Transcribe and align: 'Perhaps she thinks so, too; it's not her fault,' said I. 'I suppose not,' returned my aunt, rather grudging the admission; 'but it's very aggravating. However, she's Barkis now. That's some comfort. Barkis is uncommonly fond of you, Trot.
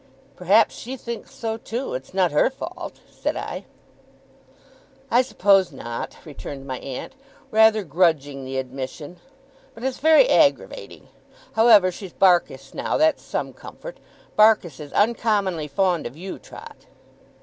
'Perhaps 0.35 0.73
she 0.73 0.97
thinks 0.97 1.31
so, 1.31 1.57
too; 1.57 1.93
it's 1.93 2.11
not 2.11 2.31
her 2.31 2.49
fault,' 2.49 2.99
said 3.11 3.35
I. 3.37 3.65
'I 5.11 5.21
suppose 5.21 5.71
not,' 5.71 6.17
returned 6.25 6.65
my 6.65 6.79
aunt, 6.79 7.13
rather 7.51 7.83
grudging 7.83 8.43
the 8.43 8.57
admission; 8.57 9.19
'but 9.75 9.83
it's 9.83 9.99
very 9.99 10.27
aggravating. 10.27 11.07
However, 11.53 11.91
she's 11.91 12.13
Barkis 12.13 12.73
now. 12.73 12.97
That's 12.97 13.21
some 13.21 13.53
comfort. 13.53 13.99
Barkis 14.35 14.79
is 14.79 14.91
uncommonly 14.93 15.67
fond 15.67 16.07
of 16.07 16.17
you, 16.17 16.39
Trot. 16.39 16.87